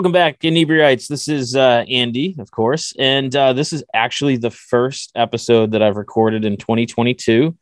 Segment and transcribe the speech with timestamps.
[0.00, 1.08] Welcome back, Inebriates.
[1.08, 5.82] This is uh, Andy, of course, and uh, this is actually the first episode that
[5.82, 7.54] I've recorded in 2022.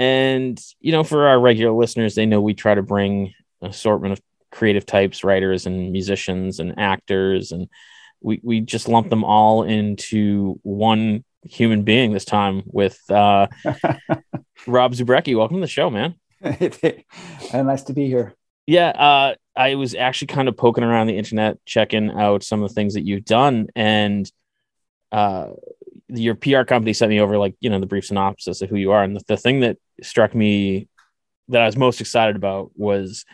[0.00, 3.32] And you know, for our regular listeners, they know we try to bring
[3.62, 4.20] an assortment of
[4.50, 7.68] creative types, writers, and musicians, and actors, and
[8.20, 13.46] we we just lump them all into one human being this time with uh,
[14.66, 15.38] Rob Zabrecky.
[15.38, 16.16] Welcome to the show, man.
[17.62, 18.34] nice to be here.
[18.68, 22.68] Yeah, uh, I was actually kind of poking around the internet, checking out some of
[22.68, 24.30] the things that you've done, and
[25.10, 25.52] uh,
[26.08, 28.92] your PR company sent me over like you know the brief synopsis of who you
[28.92, 30.86] are, and the, the thing that struck me
[31.48, 33.24] that I was most excited about was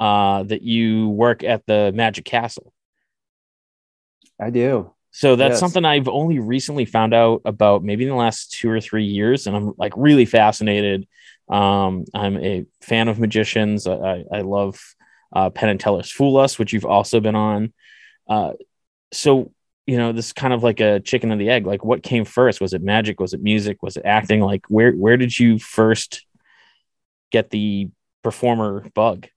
[0.00, 2.72] uh, that you work at the Magic Castle.
[4.40, 4.94] I do.
[5.10, 5.60] So that's yes.
[5.60, 9.46] something I've only recently found out about, maybe in the last two or three years,
[9.46, 11.06] and I'm like really fascinated
[11.48, 13.86] um, I'm a fan of magicians.
[13.86, 14.78] I, I love
[15.32, 17.72] uh, Penn and Teller's Fool Us, which you've also been on.
[18.28, 18.52] Uh,
[19.12, 19.52] so,
[19.86, 21.66] you know, this kind of like a chicken and the egg.
[21.66, 22.60] Like, what came first?
[22.60, 23.20] Was it magic?
[23.20, 23.82] Was it music?
[23.82, 24.40] Was it acting?
[24.40, 26.26] Like, where where did you first
[27.30, 27.88] get the
[28.22, 29.28] performer bug?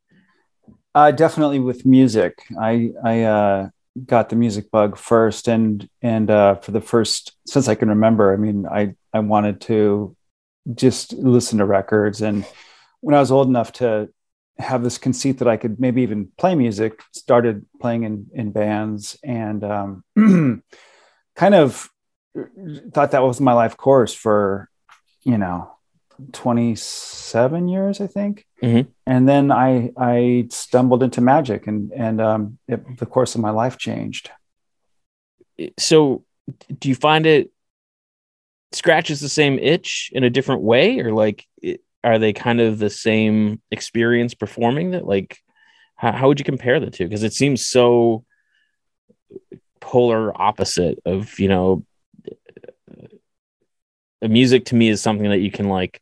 [0.93, 2.43] Uh, definitely with music.
[2.59, 3.69] I I uh,
[4.05, 8.33] got the music bug first, and and uh, for the first since I can remember.
[8.33, 10.15] I mean, I I wanted to
[10.73, 12.21] just listen to records.
[12.21, 12.45] And
[13.01, 14.09] when I was old enough to
[14.57, 19.17] have this conceit that I could maybe even play music, started playing in, in bands
[19.23, 20.03] and um,
[21.35, 21.89] kind of
[22.93, 24.69] thought that was my life course for,
[25.23, 25.71] you know,
[26.31, 28.45] 27 years, I think.
[28.61, 28.89] Mm-hmm.
[29.05, 33.51] And then I, I stumbled into magic and, and um, it, the course of my
[33.51, 34.31] life changed.
[35.77, 36.23] So
[36.79, 37.51] do you find it
[38.71, 42.79] scratches the same itch in a different way or like it, are they kind of
[42.79, 45.37] the same experience performing that like
[45.95, 48.23] how, how would you compare the two because it seems so
[49.81, 51.85] polar opposite of you know
[54.21, 56.01] music to me is something that you can like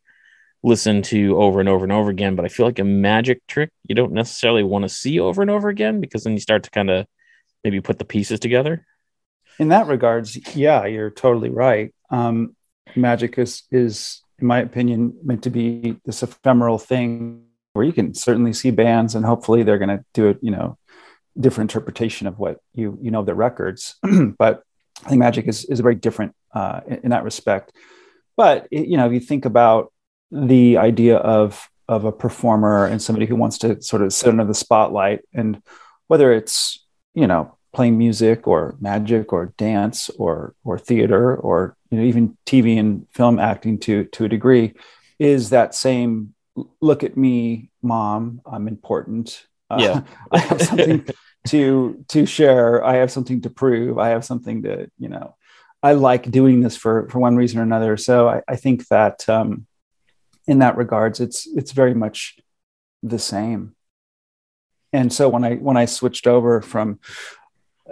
[0.62, 3.70] listen to over and over and over again but i feel like a magic trick
[3.88, 6.70] you don't necessarily want to see over and over again because then you start to
[6.70, 7.06] kind of
[7.64, 8.86] maybe put the pieces together.
[9.58, 11.94] In that regards yeah you're totally right.
[12.10, 12.56] Um,
[12.96, 18.14] magic is is in my opinion meant to be this ephemeral thing where you can
[18.14, 20.76] certainly see bands and hopefully they're going to do it you know
[21.38, 23.96] different interpretation of what you you know the records.
[24.38, 24.62] But
[25.04, 27.72] i think magic is is very different uh, in, in, that respect.
[28.36, 29.92] But it, you know if you think about
[30.30, 34.44] the idea of of a performer and somebody who wants to sort of sit under
[34.44, 35.22] the spotlight.
[35.34, 35.60] And
[36.06, 41.98] whether it's you know playing music or magic or dance or or theater or you
[41.98, 44.74] know even TV and film acting to to a degree
[45.18, 46.34] is that same
[46.80, 49.46] look at me mom I'm important.
[49.76, 49.90] Yeah.
[49.90, 50.02] Uh,
[50.32, 51.06] I have something
[51.48, 52.84] to to share.
[52.84, 53.98] I have something to prove.
[53.98, 55.36] I have something to you know
[55.82, 57.96] I like doing this for for one reason or another.
[57.96, 59.66] So I, I think that um
[60.46, 62.38] in that regards it's it's very much
[63.02, 63.74] the same.
[64.92, 66.98] And so when i when i switched over from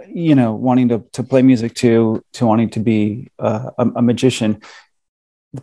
[0.07, 4.01] you know wanting to to play music to to wanting to be uh, a, a,
[4.01, 4.61] magician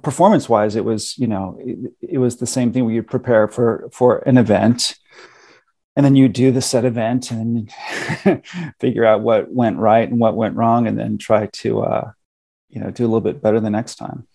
[0.02, 3.47] performance wise it was you know it, it, was the same thing where you prepare
[3.48, 4.97] for for an event
[5.94, 7.70] and then you do the set event and
[8.80, 12.10] figure out what went right and what went wrong and then try to uh
[12.68, 14.26] you know do a little bit better the next time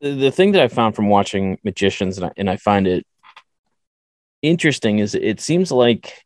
[0.00, 3.06] the thing that i found from watching magicians and I, and I find it
[4.42, 6.24] interesting is it seems like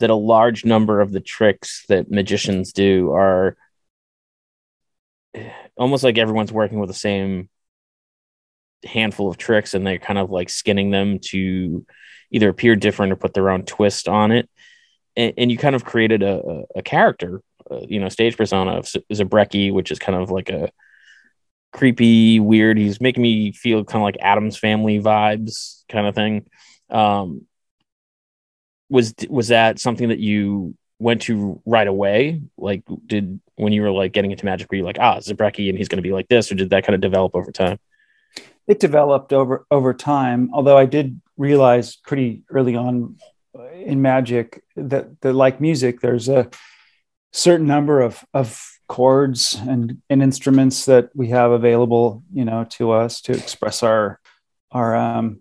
[0.00, 3.56] that a large number of the tricks that magicians do are
[5.76, 7.48] almost like everyone's working with the same
[8.84, 11.84] handful of tricks and they're kind of like skinning them to
[12.30, 14.48] either appear different or put their own twist on it.
[15.16, 18.84] And, and you kind of created a, a character uh, you know stage persona of
[18.86, 20.70] Zabrecky which is kind of like a
[21.72, 26.46] creepy weird he's making me feel kind of like Addams family vibes kind of thing
[26.90, 27.46] um
[28.90, 32.42] was was that something that you went to right away?
[32.56, 35.78] Like, did when you were like getting into magic, were you like, ah, Zabrecky, and
[35.78, 37.78] he's going to be like this, or did that kind of develop over time?
[38.66, 40.50] It developed over over time.
[40.52, 43.16] Although I did realize pretty early on
[43.74, 46.50] in magic that, that like music, there's a
[47.32, 52.90] certain number of of chords and, and instruments that we have available, you know, to
[52.90, 54.20] us to express our
[54.72, 55.40] our um,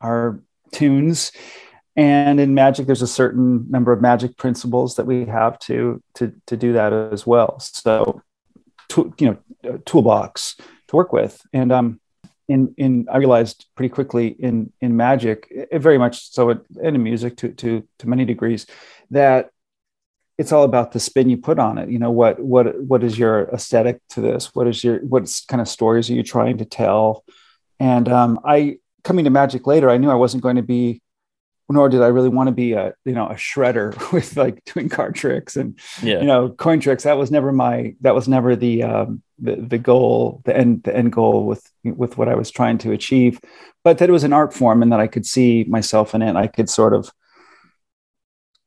[0.00, 0.40] our
[0.72, 1.32] tunes.
[1.94, 6.32] And in magic there's a certain number of magic principles that we have to to
[6.46, 7.58] to do that as well.
[7.60, 8.22] So
[8.90, 10.56] to, you know toolbox
[10.88, 11.40] to work with.
[11.52, 12.00] And um
[12.48, 17.36] in in i realized pretty quickly in in magic very much so and in music
[17.36, 18.66] to to to many degrees
[19.10, 19.50] that
[20.38, 21.88] it's all about the spin you put on it.
[21.88, 24.54] You know, what what what is your aesthetic to this?
[24.54, 27.24] What is your what kind of stories are you trying to tell?
[27.80, 31.00] And um, I coming to magic later, I knew I wasn't going to be,
[31.70, 34.88] nor did I really want to be a you know a shredder with like doing
[34.88, 36.20] card tricks and yeah.
[36.20, 37.04] you know coin tricks.
[37.04, 40.94] That was never my that was never the um, the the goal, the end the
[40.94, 43.40] end goal with with what I was trying to achieve.
[43.84, 46.36] But that it was an art form and that I could see myself in it.
[46.36, 47.10] I could sort of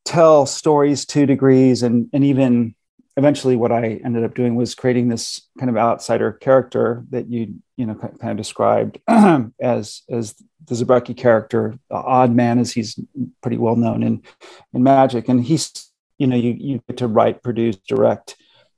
[0.09, 2.73] tell stories to degrees and and even
[3.15, 7.55] eventually what I ended up doing was creating this kind of outsider character that you
[7.77, 10.35] you know kind of described as as
[10.65, 12.99] the Zabrecky character, the odd man as he's
[13.41, 14.23] pretty well known in
[14.73, 18.35] in magic, and he's you know you you get to write, produce, direct,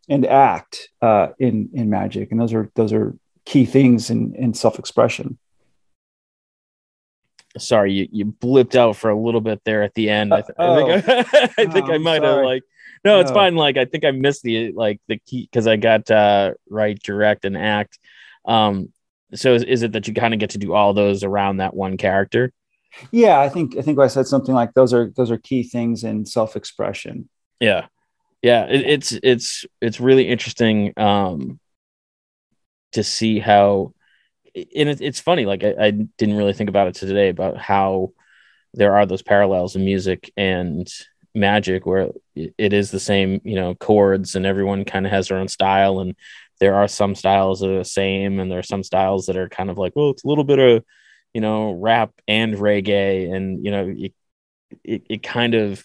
[0.09, 4.53] and act uh, in in magic, and those are those are key things in in
[4.53, 5.37] self expression
[7.57, 10.33] sorry, you, you blipped out for a little bit there at the end.
[10.33, 10.91] I, th- oh.
[10.91, 12.63] I think I, I think oh, I might have like
[13.03, 13.55] no, it's fine.
[13.55, 17.45] Like I think I missed the like the key because I got uh right, direct,
[17.45, 17.97] and act.
[18.45, 18.91] Um,
[19.33, 21.73] so is, is it that you kind of get to do all those around that
[21.73, 22.51] one character?
[23.11, 26.03] Yeah, I think I think I said something like those are those are key things
[26.03, 27.27] in self expression.
[27.59, 27.87] Yeah,
[28.41, 31.59] yeah, it, it's it's it's really interesting um
[32.91, 33.93] to see how
[34.55, 37.57] and it, it's funny like I, I, didn't really think about it to today about
[37.57, 38.13] how
[38.73, 40.91] there are those parallels in music and
[41.33, 45.37] magic where it is the same you know chords and everyone kind of has their
[45.37, 46.15] own style and
[46.59, 49.47] there are some styles that are the same and there are some styles that are
[49.47, 50.83] kind of like well it's a little bit of
[51.33, 54.13] you know rap and reggae and you know it,
[54.83, 55.83] it, it kind of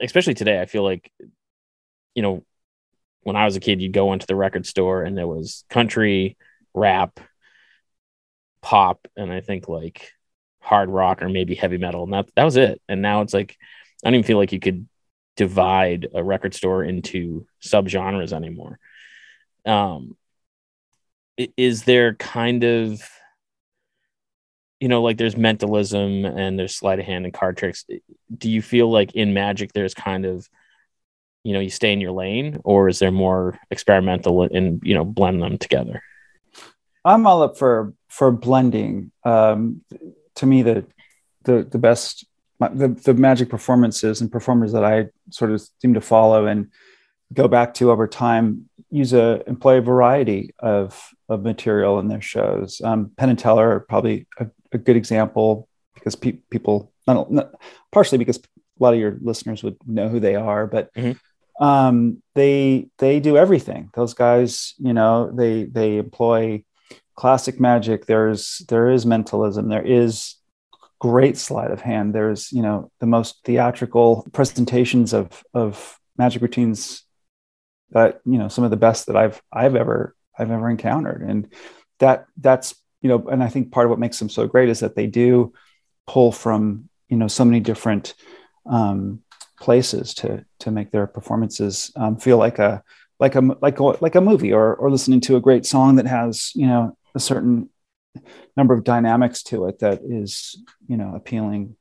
[0.00, 1.12] especially today i feel like
[2.14, 2.42] you know
[3.22, 6.38] when i was a kid you'd go into the record store and there was country
[6.72, 7.20] rap
[8.62, 10.12] pop and I think like
[10.60, 12.04] hard rock or maybe heavy metal.
[12.04, 12.80] And that, that was it.
[12.88, 13.56] And now it's like,
[14.04, 14.88] I don't even feel like you could
[15.36, 18.78] divide a record store into subgenres anymore.
[19.66, 20.16] Um,
[21.56, 23.02] is there kind of,
[24.80, 27.84] you know, like there's mentalism and there's sleight of hand and card tricks.
[28.36, 30.48] Do you feel like in magic there's kind of,
[31.44, 35.04] you know, you stay in your lane, or is there more experimental and you know
[35.04, 36.02] blend them together?
[37.04, 39.12] I'm all up for for blending.
[39.24, 39.82] Um,
[40.36, 40.86] to me, the
[41.44, 42.24] the the best
[42.60, 46.70] the the magic performances and performers that I sort of seem to follow and
[47.32, 52.20] go back to over time use a employ a variety of of material in their
[52.20, 52.80] shows.
[52.84, 57.52] Um, Penn and Teller are probably a, a good example because pe- people not, not,
[57.90, 58.42] partially because a
[58.78, 61.64] lot of your listeners would know who they are, but mm-hmm.
[61.64, 63.90] um, they they do everything.
[63.94, 66.64] Those guys, you know, they they employ
[67.22, 68.06] classic magic.
[68.06, 69.68] There's there is mentalism.
[69.68, 70.34] There is
[70.98, 72.12] great sleight of hand.
[72.12, 77.04] There's you know the most theatrical presentations of of magic routines
[77.90, 81.22] that you know some of the best that i've i've ever i've ever encountered.
[81.22, 81.46] And
[82.00, 84.80] that that's you know and i think part of what makes them so great is
[84.80, 85.52] that they do
[86.08, 88.14] pull from you know so many different
[88.66, 89.22] um,
[89.60, 92.82] places to to make their performances um, feel like a
[93.20, 96.08] like a like a like a movie or or listening to a great song that
[96.08, 97.68] has you know a certain
[98.56, 101.76] number of dynamics to it that is you know appealing.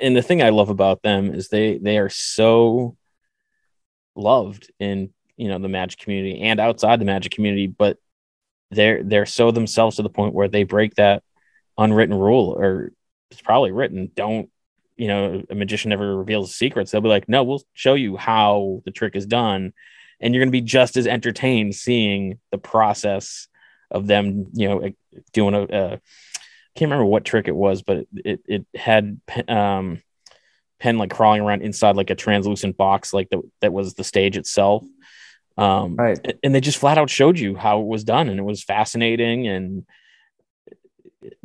[0.00, 2.96] And the thing i love about them is they they are so
[4.16, 7.96] loved in you know the magic community and outside the magic community but
[8.72, 11.22] they're they're so themselves to the point where they break that
[11.78, 12.92] unwritten rule or
[13.30, 14.10] it's probably written.
[14.14, 14.50] Don't
[14.96, 16.90] you know a magician never reveals secrets.
[16.90, 19.72] They'll be like no we'll show you how the trick is done.
[20.20, 23.48] And you're going to be just as entertained seeing the process
[23.92, 24.90] of them, you know,
[25.32, 26.00] doing a, a
[26.74, 30.02] can't remember what trick it was, but it it had um,
[30.80, 34.36] Penn like crawling around inside like a translucent box, like the, that was the stage
[34.36, 34.84] itself.
[35.58, 36.18] Um, right.
[36.42, 39.46] And they just flat out showed you how it was done, and it was fascinating.
[39.46, 39.84] And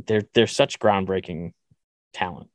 [0.05, 1.51] they're they're such groundbreaking
[2.13, 2.49] talent.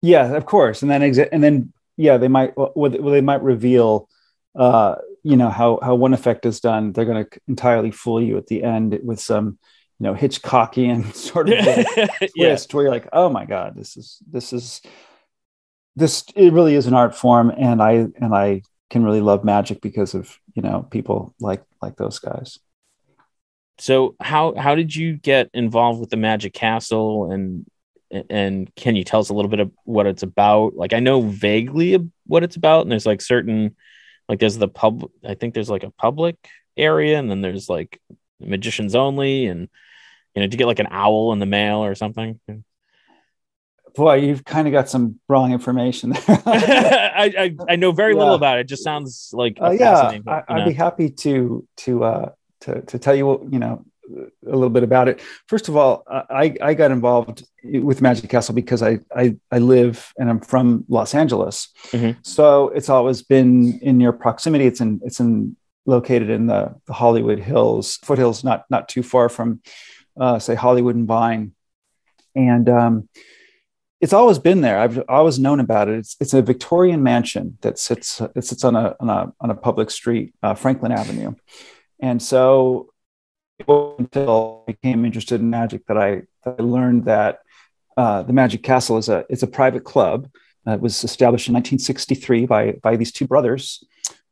[0.00, 0.82] Yeah, of course.
[0.82, 4.08] And then exit, and then yeah, they might well, they might reveal
[4.54, 4.94] uh,
[5.28, 8.46] you know how how one effect is done they're going to entirely fool you at
[8.46, 9.58] the end with some
[9.98, 12.56] you know hitchcockian sort of twist yeah.
[12.72, 14.80] where you're like oh my god this is this is
[15.96, 19.80] this it really is an art form and i and i can really love magic
[19.80, 22.58] because of you know people like like those guys.
[23.78, 27.30] So how how did you get involved with the magic castle?
[27.30, 27.66] And
[28.30, 30.74] and can you tell us a little bit of what it's about?
[30.74, 33.76] Like i know vaguely what it's about and there's like certain
[34.28, 36.36] like there's the pub i think there's like a public
[36.76, 38.00] area and then there's like
[38.40, 39.68] magicians only and
[40.34, 42.38] you know to get like an owl in the mail or something
[43.98, 46.22] boy, you've kind of got some wrong information there.
[46.46, 48.20] I, I, I know very yeah.
[48.20, 48.62] little about it.
[48.62, 48.68] it.
[48.68, 50.18] just sounds like uh, yeah.
[50.26, 52.30] I, would be happy to to uh,
[52.60, 53.84] to to tell you what you know
[54.46, 55.20] a little bit about it.
[55.46, 60.12] First of all, I I got involved with Magic Castle because I I, I live
[60.18, 62.18] and I'm from Los Angeles, mm-hmm.
[62.22, 64.66] so it's always been in near proximity.
[64.66, 69.28] It's in it's in located in the, the Hollywood Hills foothills, not not too far
[69.28, 69.60] from
[70.20, 71.52] uh, say Hollywood and Vine,
[72.34, 73.08] and um,
[74.00, 74.78] it's always been there.
[74.78, 75.98] I've always known about it.
[75.98, 79.54] It's, it's a Victorian mansion that sits it sits on a on a on a
[79.54, 81.34] public street, uh, Franklin Avenue,
[82.00, 82.90] and so
[83.66, 87.40] until I became interested in magic that I, that I learned that
[87.96, 90.28] uh, the Magic Castle is a it's a private club.
[90.66, 93.84] Uh, it was established in 1963 by by these two brothers.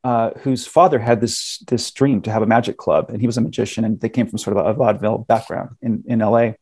[0.04, 3.36] Uh, whose father had this this dream to have a magic club, and he was
[3.36, 6.56] a magician, and they came from sort of a vaudeville background in in L.A.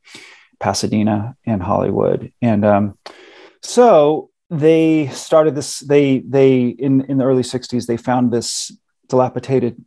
[0.60, 2.32] Pasadena and Hollywood.
[2.40, 2.98] And um,
[3.62, 8.72] so they started this, they, they, in, in the early 60s, they found this
[9.08, 9.84] dilapidated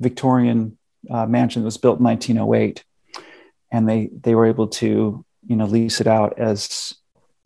[0.00, 0.77] Victorian
[1.10, 2.84] uh, mansion that was built in 1908.
[3.70, 6.94] And they, they were able to, you know, lease it out as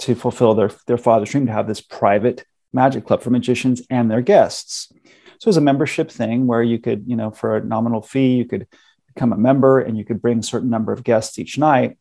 [0.00, 4.10] to fulfill their, their father's dream to have this private magic club for magicians and
[4.10, 4.92] their guests.
[5.38, 8.36] So it was a membership thing where you could, you know, for a nominal fee,
[8.36, 8.66] you could
[9.14, 11.98] become a member and you could bring a certain number of guests each night.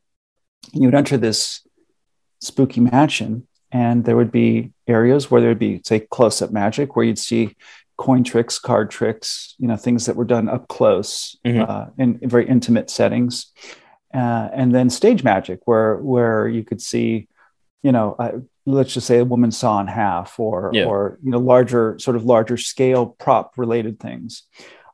[0.74, 1.65] And you would enter this
[2.39, 6.96] spooky mansion, and there would be areas where there would be, say, close up magic,
[6.96, 7.55] where you'd see
[7.98, 11.69] coin tricks, card tricks, you know, things that were done up close mm-hmm.
[11.69, 13.51] uh, in, in, very intimate settings.
[14.13, 17.27] Uh, and then stage magic, where where you could see,
[17.83, 18.31] you know, uh,
[18.65, 20.86] let's just say a woman saw in half, or yeah.
[20.86, 24.43] or you know, larger sort of larger scale prop related things.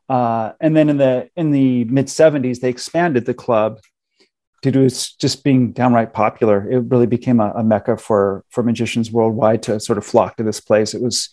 [0.10, 3.80] Uh, and then in the in the mid 70s, they expanded the club
[4.62, 6.70] due to its just being downright popular.
[6.70, 10.44] It really became a, a, mecca for for magicians worldwide to sort of flock to
[10.44, 10.94] this place.
[10.94, 11.30] It was,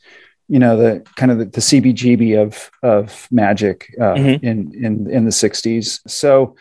[0.48, 4.44] you know, the kind of the, the CBGB of of magic uh, mm-hmm.
[4.44, 6.00] in in in the 60s.
[6.06, 6.56] So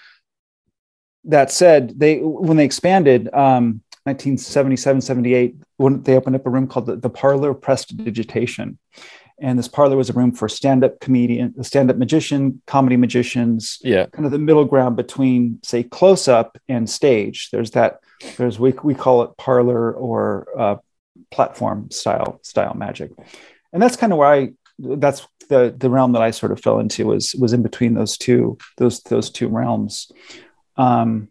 [1.26, 3.34] that said, they when they expanded.
[3.34, 8.78] Um, 1977 78 when they opened up a room called the, the parlor prestidigitation
[9.40, 14.26] and this parlor was a room for stand-up comedian stand-up magician comedy magicians yeah kind
[14.26, 18.00] of the middle ground between say close-up and stage there's that
[18.36, 20.76] there's we, we call it parlor or uh,
[21.32, 23.12] platform style style magic
[23.74, 24.50] and that's kind of where i
[24.80, 28.18] that's the the realm that i sort of fell into was was in between those
[28.18, 30.12] two those those two realms
[30.78, 31.28] um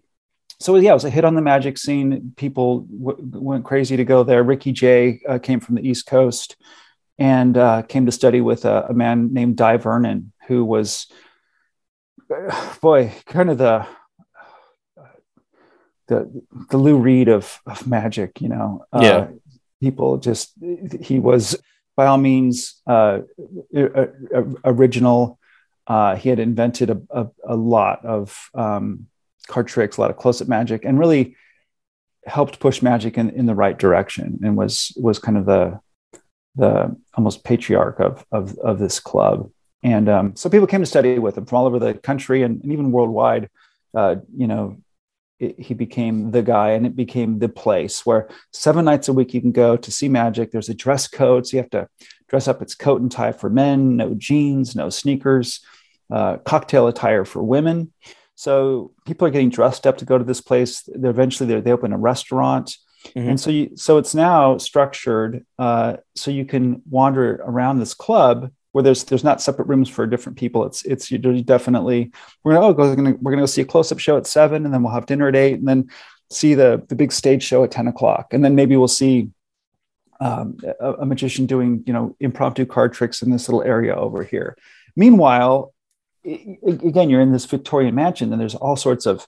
[0.62, 2.32] so yeah, it was a hit on the magic scene.
[2.36, 4.44] People w- went crazy to go there.
[4.44, 6.56] Ricky Jay uh, came from the East Coast
[7.18, 11.08] and uh, came to study with a, a, man named Dai Vernon, who was,
[12.80, 13.86] boy, kind of the
[16.06, 18.40] the the Lou Reed of of magic.
[18.40, 19.28] You know, uh, yeah.
[19.80, 20.52] people just
[21.00, 21.60] he was
[21.96, 23.20] by all means uh,
[24.64, 25.38] original.
[25.86, 29.06] Uh, he had invented a, a, a lot of um,
[29.48, 31.36] card tricks, a lot of close-up magic, and really
[32.24, 34.38] helped push magic in, in the right direction.
[34.44, 35.80] And was was kind of the
[36.54, 39.50] the almost patriarch of of, of this club.
[39.82, 42.62] And um, so people came to study with him from all over the country and,
[42.62, 43.50] and even worldwide.
[43.94, 44.76] Uh, you know,
[45.42, 49.34] it, he became the guy, and it became the place where seven nights a week
[49.34, 50.50] you can go to see magic.
[50.50, 51.88] There's a dress code, so you have to
[52.28, 52.62] dress up.
[52.62, 55.60] It's coat and tie for men, no jeans, no sneakers,
[56.10, 57.92] uh, cocktail attire for women.
[58.34, 60.82] So people are getting dressed up to go to this place.
[60.86, 62.76] They're eventually they they open a restaurant.
[63.16, 63.28] Mm-hmm.
[63.30, 68.50] And so you, so it's now structured uh, so you can wander around this club
[68.72, 70.66] where there's there's not separate rooms for different people.
[70.66, 72.10] It's it's you definitely
[72.42, 74.26] we're gonna oh go, we're gonna we're gonna go see a close up show at
[74.26, 75.88] seven, and then we'll have dinner at eight, and then
[76.30, 79.28] see the the big stage show at ten o'clock, and then maybe we'll see
[80.20, 84.24] um, a, a magician doing you know impromptu card tricks in this little area over
[84.24, 84.56] here.
[84.96, 85.72] Meanwhile,
[86.24, 89.26] again, you're in this Victorian mansion, and there's all sorts of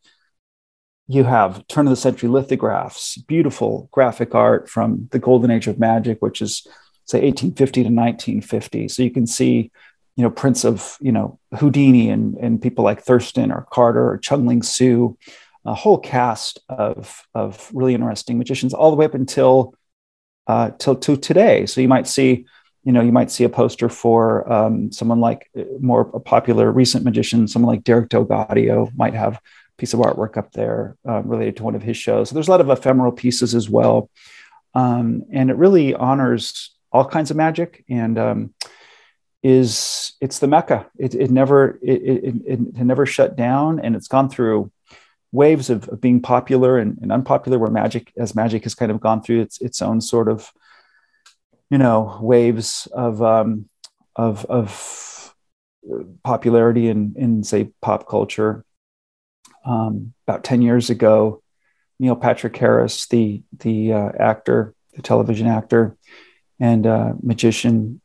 [1.07, 5.79] you have turn of the century lithographs, beautiful graphic art from the golden age of
[5.79, 6.67] magic, which is
[7.05, 8.89] say 1850 to 1950.
[8.89, 9.71] So you can see,
[10.17, 14.19] you know, prints of, you know, Houdini and, and people like Thurston or Carter or
[14.19, 15.17] Chung Ling Soo,
[15.65, 19.75] a whole cast of, of really interesting magicians all the way up until
[20.47, 21.67] uh, till to today.
[21.67, 22.47] So you might see,
[22.85, 27.05] you know, you might see a poster for um, someone like uh, more popular recent
[27.05, 29.41] magician, someone like Derek DelGaudio might have
[29.77, 32.29] piece of artwork up there uh, related to one of his shows.
[32.29, 34.11] So there's a lot of ephemeral pieces as well.
[34.75, 38.55] Um, and it really honors all kinds of magic and um,
[39.43, 40.87] is it's the mecca.
[40.97, 44.71] It, it never it, it, it, never shut down and it's gone through
[45.33, 49.01] waves of, of being popular and, and, unpopular where magic as magic has kind of
[49.01, 50.51] gone through its its own sort of
[51.71, 53.69] you know waves of um,
[54.15, 55.35] of of
[56.23, 58.65] popularity in in say pop culture
[59.67, 61.43] um, about 10 years ago
[61.99, 65.97] neil patrick harris the the uh, actor the television actor
[66.61, 68.01] and uh, magician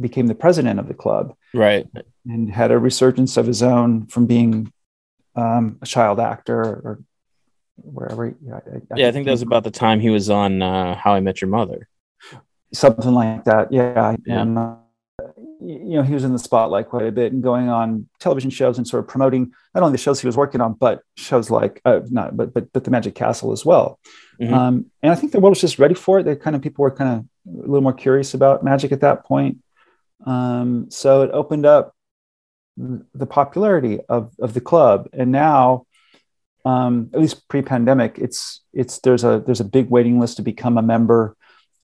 [0.00, 1.86] became the president of the club right
[2.26, 4.72] and had a resurgence of his own from being
[5.34, 7.00] um, a child actor or
[7.76, 8.34] wherever.
[8.42, 10.94] Yeah, I, I yeah, I think that was about the time he was on uh,
[10.94, 11.88] How I Met Your Mother.
[12.72, 13.72] Something like that.
[13.72, 14.16] Yeah.
[14.26, 14.42] yeah.
[14.42, 14.74] And, uh,
[15.60, 18.78] you know, he was in the spotlight quite a bit and going on television shows
[18.78, 21.80] and sort of promoting not only the shows he was working on, but shows like
[21.84, 23.98] uh, not, but but but the Magic Castle as well.
[24.40, 24.54] Mm-hmm.
[24.54, 26.24] Um, and I think the world was just ready for it.
[26.24, 29.24] The kind of people were kind of a little more curious about magic at that
[29.24, 29.58] point.
[30.26, 31.94] Um, so it opened up
[32.76, 35.08] the popularity of, of the club.
[35.12, 35.86] And now,
[36.64, 40.76] um, at least pre-pandemic, it's it's there's a there's a big waiting list to become
[40.76, 41.36] a member,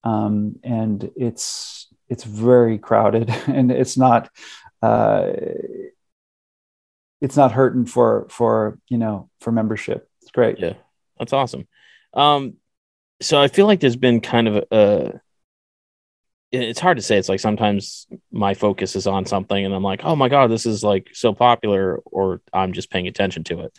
[0.03, 4.29] um, and it's it's very crowded, and it's not
[4.81, 5.31] uh,
[7.21, 10.07] it's not hurting for for you know for membership.
[10.21, 10.59] It's great.
[10.59, 10.73] Yeah,
[11.17, 11.67] that's awesome.
[12.13, 12.55] Um,
[13.21, 15.21] so I feel like there's been kind of a, a
[16.51, 17.17] it's hard to say.
[17.17, 20.65] It's like sometimes my focus is on something and I'm like, oh my God, this
[20.65, 23.77] is like so popular, or I'm just paying attention to it.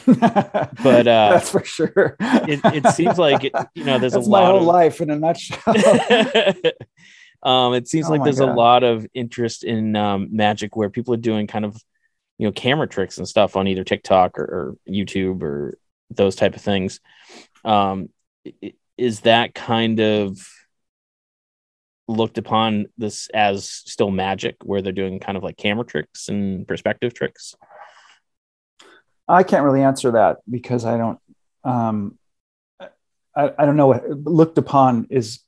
[0.06, 2.16] but uh, that's for sure.
[2.20, 5.10] it, it seems like you know there's that's a lot my whole of, life in
[5.10, 5.58] a nutshell.
[7.42, 8.50] um, it seems oh like there's God.
[8.50, 11.76] a lot of interest in um, magic where people are doing kind of
[12.38, 15.78] you know camera tricks and stuff on either TikTok or, or YouTube or
[16.10, 17.00] those type of things.
[17.64, 18.10] Um,
[18.96, 20.38] is that kind of
[22.08, 26.66] looked upon this as still magic where they're doing kind of like camera tricks and
[26.66, 27.54] perspective tricks?
[29.28, 31.18] I can't really answer that because i don't
[31.64, 32.18] um
[33.36, 35.40] i, I don't know what looked upon is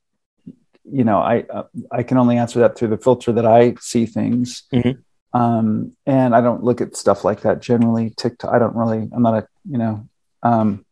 [0.85, 4.07] you know i uh, i can only answer that through the filter that i see
[4.07, 4.65] things.
[4.73, 5.39] Mm-hmm.
[5.41, 8.13] um and i don't look at stuff like that generally.
[8.17, 10.07] Tiktok i don't really i'm not a you know
[10.43, 10.85] um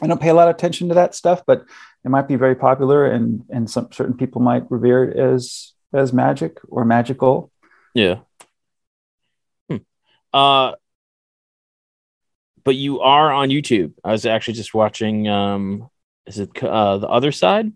[0.00, 1.64] i don't pay a lot of attention to that stuff but
[2.04, 6.12] it might be very popular and and some certain people might revere it as as
[6.12, 7.50] magic or magical.
[7.94, 8.20] Yeah.
[9.68, 9.78] Hmm.
[10.32, 10.72] uh
[12.64, 13.94] but you are on youtube.
[14.04, 15.88] I was actually just watching um
[16.26, 17.72] is it uh the other side?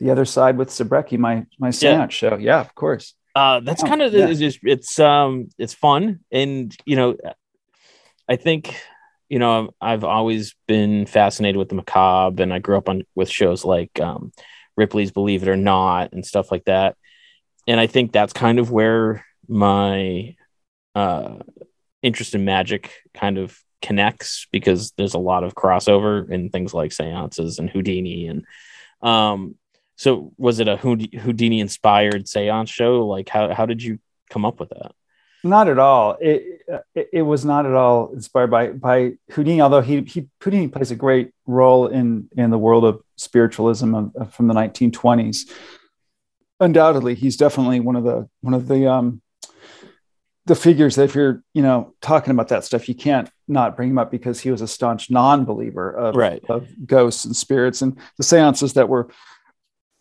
[0.00, 2.30] The other side with Zabrecky, my my seance yeah.
[2.30, 2.36] show.
[2.36, 3.14] Yeah of course.
[3.34, 4.26] Uh that's oh, kind of yeah.
[4.26, 6.20] it's just it's um it's fun.
[6.30, 7.16] And you know
[8.28, 8.76] i think
[9.32, 13.30] you know, I've always been fascinated with the macabre, and I grew up on with
[13.30, 14.30] shows like um,
[14.76, 16.98] Ripley's Believe It or Not and stuff like that.
[17.66, 20.36] And I think that's kind of where my
[20.94, 21.36] uh,
[22.02, 26.92] interest in magic kind of connects because there's a lot of crossover in things like
[26.92, 28.26] seances and Houdini.
[28.26, 28.44] And
[29.00, 29.54] um,
[29.96, 33.06] so, was it a Houdini inspired seance show?
[33.06, 34.92] Like, how how did you come up with that?
[35.44, 36.16] Not at all.
[36.20, 36.62] It,
[36.94, 39.60] it, it was not at all inspired by by Houdini.
[39.60, 44.14] Although he he Houdini plays a great role in in the world of spiritualism of,
[44.16, 45.50] of, from the 1920s.
[46.60, 49.20] Undoubtedly, he's definitely one of the one of the um,
[50.46, 53.90] the figures that if you're you know talking about that stuff, you can't not bring
[53.90, 56.42] him up because he was a staunch non-believer of, right.
[56.48, 59.08] of ghosts and spirits and the seances that were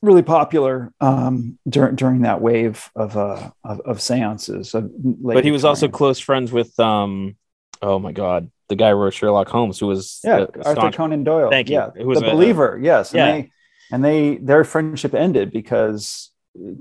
[0.02, 4.74] really popular um, during during that wave of uh, of, of seances.
[4.74, 7.36] Of but he was also close friends with um,
[7.82, 10.96] oh my god, the guy who wrote Sherlock Holmes, who was yeah Arthur staunch...
[10.96, 11.50] Conan Doyle.
[11.50, 11.76] Thank you.
[11.76, 12.80] Yeah, the a, believer.
[12.82, 13.28] Yes, yeah.
[13.28, 13.52] And they,
[13.92, 16.32] and they their friendship ended because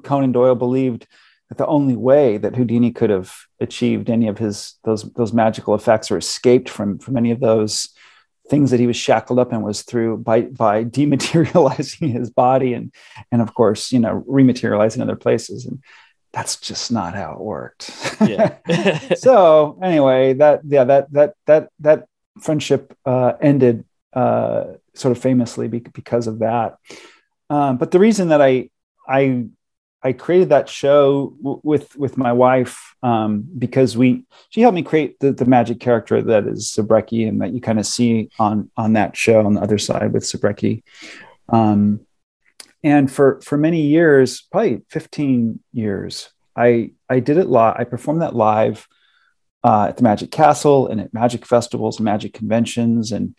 [0.04, 1.06] Conan Doyle believed
[1.48, 5.74] that the only way that Houdini could have achieved any of his those those magical
[5.74, 7.88] effects or escaped from from any of those
[8.50, 12.92] things that he was shackled up in was through by by dematerializing his body and
[13.32, 15.64] and of course you know rematerializing other places.
[15.64, 15.82] And
[16.32, 17.90] that's just not how it worked.
[18.20, 18.56] Yeah.
[19.16, 22.06] So anyway that yeah that that that that
[22.40, 26.76] friendship uh, ended uh, sort of famously because of that.
[27.48, 28.70] Um, but the reason that i
[29.08, 29.46] i
[30.02, 34.82] I created that show w- with with my wife um, because we she helped me
[34.82, 38.70] create the, the magic character that is Zabrecky and that you kind of see on
[38.76, 40.82] on that show on the other side with Zabrecky.
[41.48, 42.00] Um,
[42.82, 47.76] and for for many years, probably 15 years, I I did it live.
[47.78, 48.88] I performed that live
[49.62, 53.34] uh, at the Magic Castle and at magic festivals and magic conventions and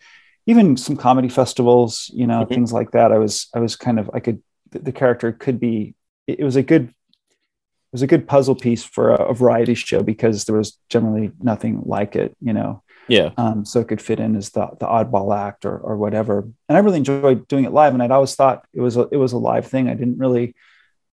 [0.46, 2.54] even some comedy festivals, you know, mm-hmm.
[2.54, 3.12] things like that.
[3.12, 5.94] I was I was kind of I could the character could be
[6.26, 10.02] it was a good it was a good puzzle piece for a, a, variety show
[10.02, 13.30] because there was generally nothing like it you know Yeah.
[13.36, 16.48] Um, so it could fit in as the, the oddball act or, or whatever.
[16.68, 17.94] And I really enjoyed doing it live.
[17.94, 19.88] And I'd always thought it was a, it was a live thing.
[19.88, 20.54] I didn't really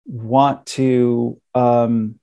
[0.04, 2.18] want to, um,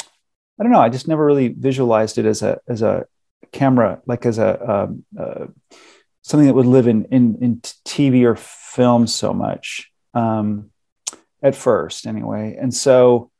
[0.00, 0.80] I don't know.
[0.80, 3.06] I just never really visualized it as a, as a
[3.52, 5.46] camera, like as a, um, uh,
[6.22, 9.90] something that would live in, in, in TV or film so much.
[10.14, 10.70] Um,
[11.42, 12.56] at first anyway.
[12.60, 13.30] And so,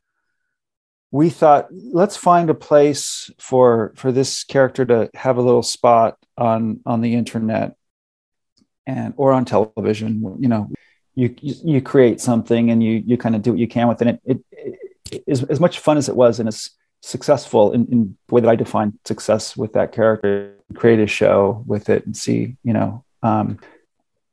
[1.10, 6.16] we thought let's find a place for for this character to have a little spot
[6.38, 7.74] on on the internet
[8.86, 10.70] and or on television you know
[11.14, 14.08] you you, create something and you you kind of do what you can with it
[14.08, 14.78] it, it,
[15.10, 16.70] it is as much fun as it was and it's
[17.02, 21.64] successful in, in the way that i define success with that character create a show
[21.66, 23.58] with it and see you know um,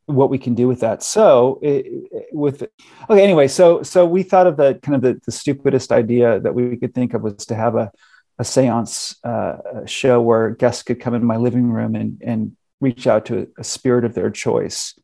[0.07, 1.03] what we can do with that.
[1.03, 2.63] So it, with
[3.09, 6.55] okay, anyway, so so we thought of the kind of the, the stupidest idea that
[6.55, 7.91] we could think of was to have a
[8.39, 13.07] a seance uh, show where guests could come in my living room and and reach
[13.07, 14.97] out to a, spirit of their choice,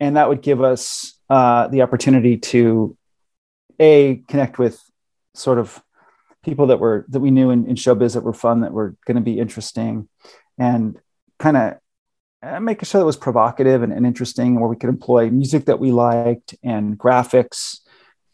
[0.00, 2.96] and that would give us uh, the opportunity to
[3.78, 4.80] a connect with
[5.34, 5.82] sort of
[6.42, 9.16] people that were that we knew in, in showbiz that were fun that were going
[9.16, 10.08] to be interesting
[10.58, 10.98] and
[11.38, 11.74] kind of
[12.60, 15.78] make a show that was provocative and, and interesting, where we could employ music that
[15.78, 17.80] we liked and graphics.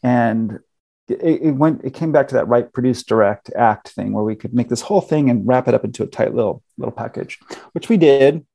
[0.01, 0.59] And
[1.07, 4.35] it, it, went, it came back to that right produce direct act thing where we
[4.35, 7.39] could make this whole thing and wrap it up into a tight little little package,
[7.73, 8.45] which we did.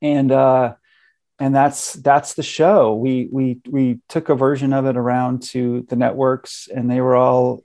[0.00, 0.74] And uh,
[1.38, 2.94] and that's that's the show.
[2.94, 7.16] We we we took a version of it around to the networks, and they were
[7.16, 7.62] all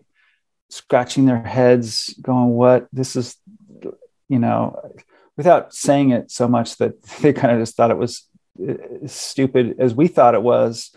[0.70, 2.88] scratching their heads, going, "What?
[2.92, 3.36] This is,
[4.30, 4.83] you know."
[5.38, 8.28] Without saying it so much that they kind of just thought it was
[8.62, 8.74] uh,
[9.08, 10.92] stupid as we thought it was,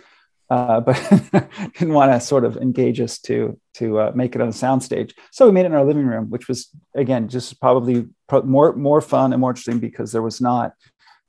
[0.50, 0.96] uh, but
[1.78, 5.12] didn't want to sort of engage us to to uh, make it on a soundstage.
[5.32, 8.06] So we made it in our living room, which was again just probably
[8.44, 10.72] more more fun and more interesting because there was not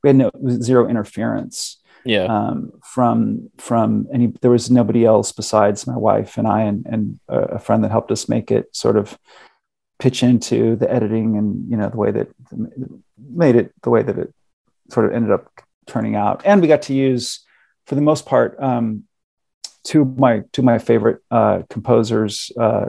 [0.03, 1.81] we had no zero interference.
[2.05, 2.25] Yeah.
[2.25, 7.19] Um, from from any there was nobody else besides my wife and I and and
[7.27, 9.17] a friend that helped us make it sort of
[9.99, 12.29] pitch into the editing and you know the way that
[13.17, 14.33] made it the way that it
[14.89, 15.51] sort of ended up
[15.86, 16.41] turning out.
[16.45, 17.45] And we got to use
[17.86, 19.03] for the most part um,
[19.83, 22.88] two of my two of my favorite uh, composers uh,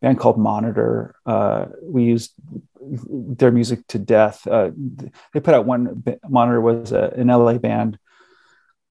[0.00, 2.32] band called monitor uh, we used
[2.80, 4.46] their music to death.
[4.46, 4.70] Uh,
[5.32, 7.98] they put out one monitor was a, an la band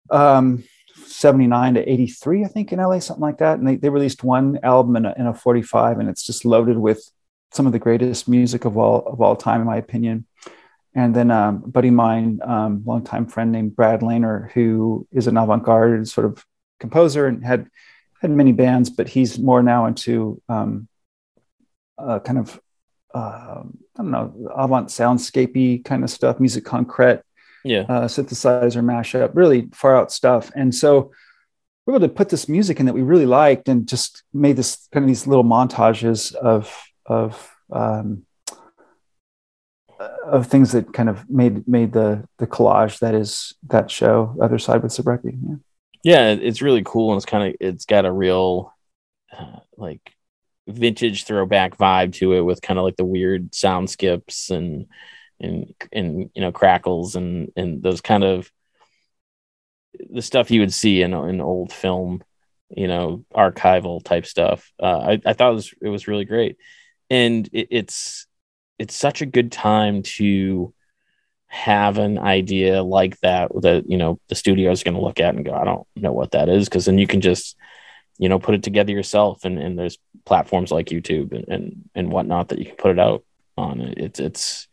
[0.10, 0.64] um,
[1.08, 3.60] 79 to 83 i think in la something like that.
[3.60, 6.78] And they, they released one album in a, in a 45 and it's just loaded
[6.78, 7.10] with
[7.52, 10.26] some of the greatest music of all of all time, in my opinion.
[10.94, 15.28] And then um, a buddy of mine, um, longtime friend named Brad Laner, who is
[15.28, 16.46] an avant-garde sort of
[16.80, 17.68] composer and had
[18.22, 20.88] had many bands, but he's more now into um,
[21.98, 22.60] uh, kind of
[23.14, 27.22] uh, I don't know avant soundscapey kind of stuff, music concrète,
[27.64, 30.52] yeah, uh, synthesizer mashup, really far out stuff.
[30.56, 31.12] And so
[31.86, 34.56] we were able to put this music in that we really liked, and just made
[34.56, 36.74] this kind of these little montages of
[37.06, 38.26] of um,
[40.26, 44.60] of things that kind of made made the the collage that is that show other
[44.60, 45.38] side with Zabrecky.
[45.42, 45.56] Yeah.
[46.04, 48.72] Yeah, it's really cool and it's kind of it's got a real
[49.36, 50.14] uh, like
[50.68, 54.86] vintage throwback vibe to it with kind of like the weird sound skips and
[55.40, 58.52] and and you know crackles and and those kind of
[60.10, 62.24] the stuff you would see in an old film,
[62.70, 64.72] you know, archival type stuff.
[64.80, 66.58] Uh, I, I thought it was it was really great
[67.10, 68.28] and it, it's
[68.78, 70.74] it's such a good time to
[71.48, 75.36] have an idea like that that you know the studio is going to look at
[75.36, 77.56] and go i don't know what that is because then you can just
[78.18, 82.12] you know put it together yourself and, and there's platforms like youtube and, and and
[82.12, 83.24] whatnot that you can put it out
[83.58, 83.82] on.
[83.98, 84.68] It's it's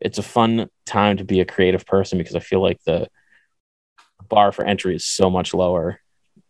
[0.00, 3.08] it's a fun time to be a creative person because i feel like the
[4.28, 6.00] bar for entry is so much lower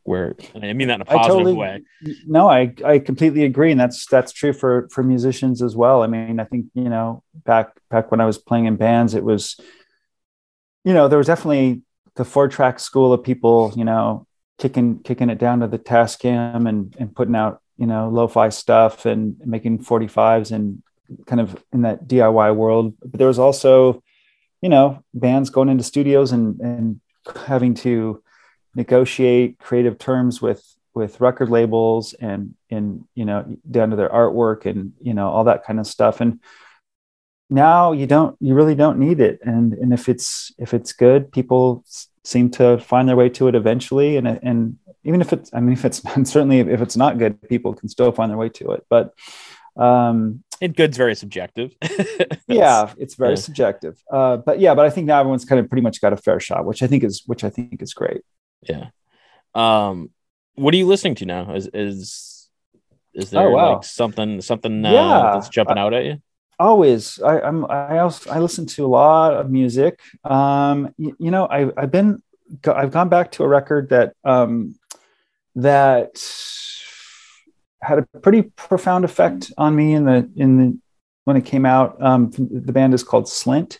[0.05, 1.83] where I mean that in a positive totally, way.
[2.27, 6.03] No, I I completely agree, and that's that's true for for musicians as well.
[6.03, 9.25] I mean, I think you know back back when I was playing in bands, it
[9.25, 9.59] was,
[10.85, 11.83] you know, there was definitely
[12.17, 14.27] the four track school of people, you know,
[14.59, 19.07] kicking kicking it down to the Tascam and and putting out you know lo-fi stuff
[19.07, 20.83] and making 45s and
[21.27, 22.95] kind of in that DIY world.
[23.01, 24.03] But there was also,
[24.61, 27.01] you know, bands going into studios and and
[27.47, 28.23] having to
[28.74, 34.66] negotiate creative terms with with record labels and in you know down to their artwork
[34.66, 36.40] and you know all that kind of stuff and
[37.50, 41.30] now you don't you really don't need it and and if it's if it's good
[41.32, 41.85] people
[42.24, 45.72] seem to find their way to it eventually and and even if it's i mean
[45.78, 48.85] if it's certainly if it's not good people can still find their way to it
[48.88, 49.14] but
[49.76, 51.74] um and good's very subjective.
[52.46, 53.35] yeah, it's very yeah.
[53.35, 54.00] subjective.
[54.08, 56.38] Uh, but yeah, but I think now everyone's kind of pretty much got a fair
[56.38, 58.22] shot, which I think is which I think is great.
[58.68, 58.88] Yeah.
[59.55, 60.11] Um,
[60.55, 61.55] what are you listening to now?
[61.55, 62.48] Is is
[63.14, 63.75] is there Oh, wow.
[63.75, 65.31] like something something uh, Yeah.
[65.35, 66.22] that's jumping out at you?
[66.59, 71.31] always I, i'm i also i listen to a lot of music um you, you
[71.33, 72.22] know i i've been
[72.68, 74.77] i've gone back to a record that um
[75.57, 76.22] that
[77.81, 80.79] had a pretty profound effect on me in the in the
[81.25, 83.79] when it came out um the band is called slint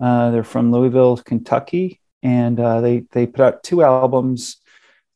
[0.00, 4.56] uh they're from louisville kentucky and uh they they put out two albums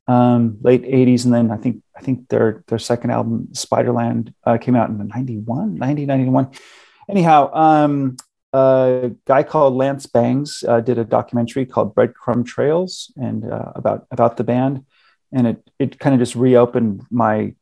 [0.07, 4.57] um late 80s and then i think i think their their second album spiderland uh,
[4.57, 6.51] came out in 91 90 91
[7.09, 8.17] anyhow, um,
[8.53, 14.07] a guy called Lance Bangs uh, did a documentary called Breadcrumb Trails and uh, about
[14.11, 14.85] about the band,
[15.33, 17.55] and it it kind of just reopened my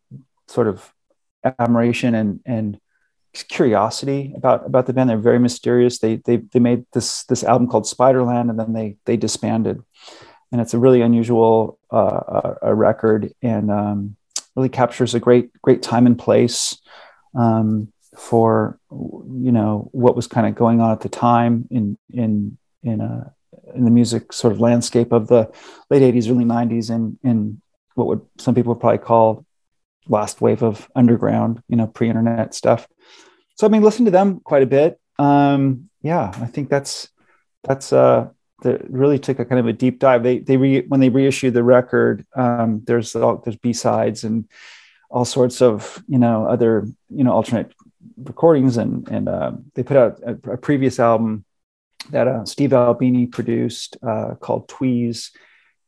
[0.49, 0.93] sort of
[1.59, 2.81] admiration and and
[3.45, 5.11] curiosity about about the band.
[5.11, 5.99] They're very mysterious.
[5.99, 9.83] They they they made this this album called Spiderland, and then they they disbanded,
[10.53, 14.17] and it's a really unusual uh, uh, a record and um,
[14.55, 16.79] really captures a great great time and place.
[17.35, 22.57] Um, for you know what was kind of going on at the time in in
[22.83, 23.33] in a
[23.75, 25.51] in the music sort of landscape of the
[25.91, 27.61] late 80s early 90s and in
[27.95, 29.45] what would some people would probably call
[30.09, 32.87] last wave of underground you know pre-internet stuff
[33.57, 37.09] so i mean listen to them quite a bit um yeah i think that's
[37.65, 38.29] that's uh
[38.63, 41.55] that really took a kind of a deep dive they they re, when they reissued
[41.55, 44.49] the record um there's all there's b-sides and
[45.11, 47.73] all sorts of you know other you know alternate
[48.17, 51.45] recordings and and uh, they put out a, a previous album
[52.11, 55.31] that uh, Steve Albini produced uh, called Tweez.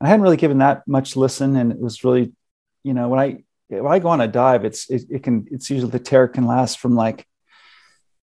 [0.00, 2.32] I hadn't really given that much listen, and it was really,
[2.82, 5.70] you know, when I when I go on a dive, it's it, it can it's
[5.70, 7.26] usually the tear can last from like,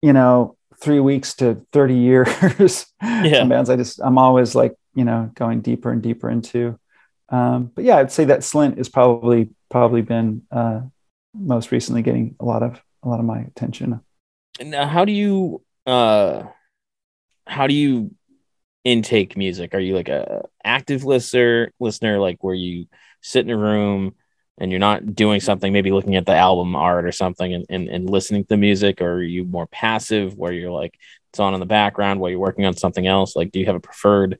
[0.02, 2.86] you know, three weeks to thirty years.
[3.02, 3.40] Yeah.
[3.40, 6.78] Some bands I just I'm always like you know going deeper and deeper into.
[7.28, 10.80] Um, but yeah, I'd say that Slint has probably probably been uh,
[11.34, 14.00] most recently getting a lot of a lot of my attention.
[14.60, 16.44] Now, how do you uh
[17.46, 18.14] how do you
[18.84, 19.74] intake music?
[19.74, 22.86] Are you like a active listener listener like where you
[23.22, 24.14] sit in a room
[24.60, 27.88] and you're not doing something, maybe looking at the album art or something and, and,
[27.88, 30.94] and listening to the music, or are you more passive where you're like
[31.30, 33.34] it's on in the background while you're working on something else?
[33.34, 34.38] Like do you have a preferred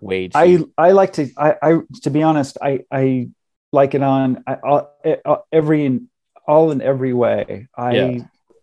[0.00, 3.28] way to I I like to I, I to be honest I I
[3.72, 6.00] like it on I, I'll- every
[6.46, 7.68] all in every way.
[7.76, 8.18] I Yeah.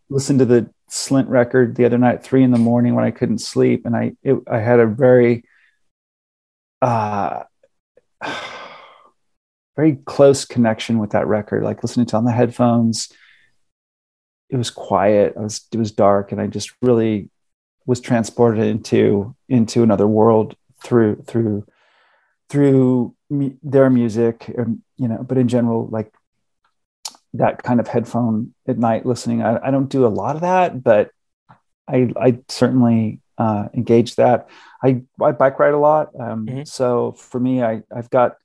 [0.09, 3.39] listened to the Slint record the other night three in the morning when I couldn't
[3.39, 5.43] sleep, and I it, I had a very
[6.81, 7.43] uh
[9.79, 11.63] very close connection with that record.
[11.63, 13.07] Like listening to on the headphones,
[14.49, 15.35] it was quiet.
[15.37, 17.29] I was it was dark, and I just really
[17.85, 21.65] was transported into into another world through through
[22.49, 26.11] through mu- their music and you know but in general like
[27.33, 30.81] that kind of headphone at night listening i, I don't do a lot of that
[30.83, 31.11] but
[31.87, 34.49] i i certainly uh, engage that
[34.83, 36.67] i i bike ride a lot um, Mhm.
[36.67, 38.37] so for me i i've got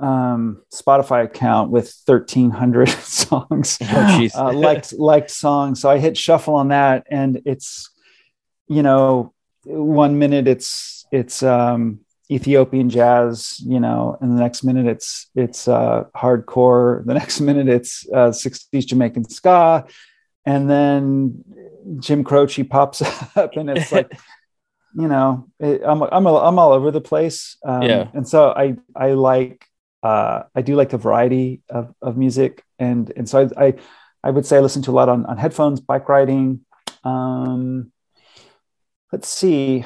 [0.00, 5.80] um spotify account with 1300 songs Oh, uh, liked liked songs.
[5.80, 7.90] So i hit shuffle on that and it's
[8.66, 9.32] you know
[9.64, 15.68] one minute it's it's um ethiopian jazz you know and the next minute it's it's
[15.68, 17.04] uh hardcore.
[17.06, 19.84] The next minute it's uh 60s jamaican ska.
[20.46, 21.44] And then
[22.00, 23.02] jim croce pops
[23.36, 24.10] up and it's like
[24.96, 27.56] you know it, i'm i'm i'm all over the place.
[27.64, 28.08] Um, Yeah.
[28.14, 29.66] and so i i like
[30.04, 32.62] uh i do like the variety of of music.
[32.78, 33.74] And and so i i,
[34.22, 36.60] I would say i listen to a lot on on headphones bike riding.
[37.02, 37.90] Um
[39.10, 39.84] let's see.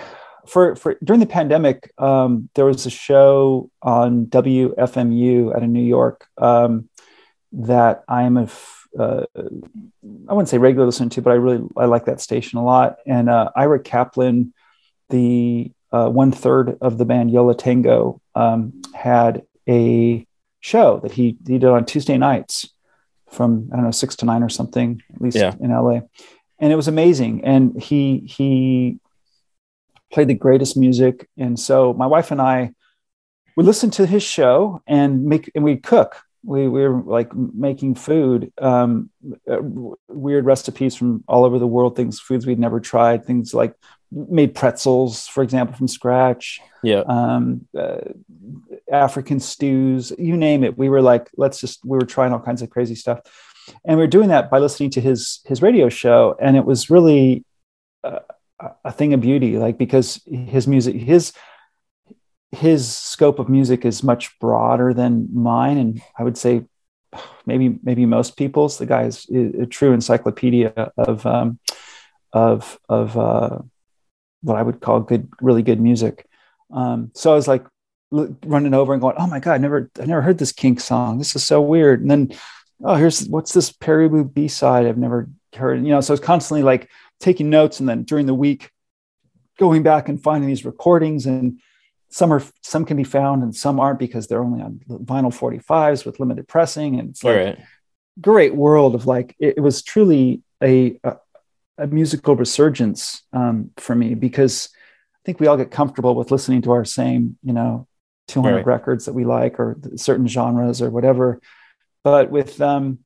[0.49, 5.89] For for during the pandemic um there was a show on wfmu out of new
[5.99, 6.89] york um
[7.53, 8.49] that i'm a
[8.99, 12.65] uh, i wouldn't say regular listener to but i really i like that station a
[12.65, 12.97] lot.
[13.07, 14.55] And uh ira kaplan
[15.11, 20.27] the uh, one third of the band Yo La Tengo um, had a
[20.61, 22.69] show that he, he did on tuesday nights
[23.31, 25.55] from i don't know six to nine or something at least Yeah.
[25.61, 26.01] in la
[26.61, 27.45] and it was amazing.
[27.45, 28.99] And he he
[30.13, 31.29] played the greatest music.
[31.37, 32.73] And so my wife and i
[33.57, 36.17] would listen to his show and make and we'd cook.
[36.45, 39.11] We, we were like making food um,
[39.51, 39.59] uh,
[40.09, 43.75] weird recipes from all over the world things foods we'd never tried things like
[44.11, 46.61] made pretzels for example from scratch.
[46.83, 47.01] Yeah.
[47.01, 47.99] um, uh,
[48.91, 50.79] african stews you name it.
[50.79, 53.21] We were like let's just we were trying all kinds of crazy stuff.
[53.85, 56.91] And we are doing that by listening to his his radio show, and it was
[56.91, 57.45] really
[58.05, 58.21] a,
[58.85, 61.33] a thing of beauty, like because his music, his
[62.53, 66.65] his scope of music is much broader than mine, and I would say
[67.47, 68.79] maybe maybe most people's.
[68.79, 71.59] The guy is a true encyclopedia of um,
[72.33, 73.59] of of uh,
[74.43, 76.27] what I would call good, really good music.
[76.73, 77.65] Um, so I was like
[78.11, 81.19] running over and going, "Oh my god, I never I never heard this Kink song.
[81.19, 82.33] This is so weird." And then,
[82.85, 85.83] oh, here's what's this Pere B side I've never heard.
[85.85, 86.89] You know, so I was constantly like
[87.21, 88.71] taking notes, and then during the week,
[89.59, 91.61] going back and finding these recordings and
[92.11, 96.07] some are some can be found and some aren't because they're only on vinyl 45s
[96.07, 97.59] with limited pressing and it's like right.
[98.21, 101.17] great world of like it, it was truly a, a,
[101.79, 104.69] a musical resurgence um, for me because
[105.15, 107.87] i think we all get comfortable with listening to our same you know
[108.29, 108.67] 200 right.
[108.67, 111.41] records that we like or certain genres or whatever.
[112.05, 113.01] But with um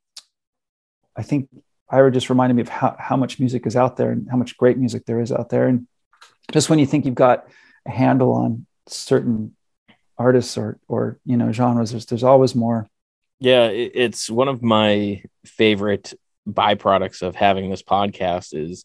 [1.16, 1.48] i think
[1.90, 4.56] ira just reminded me of how, how much music is out there and how much
[4.56, 5.66] great music there is out there.
[5.66, 5.86] And
[6.50, 7.46] just when you think you've got
[7.86, 9.54] a handle on certain
[10.18, 12.88] artists or or you know genres there's there's always more.
[13.38, 16.14] Yeah it's one of my favorite
[16.48, 18.84] byproducts of having this podcast is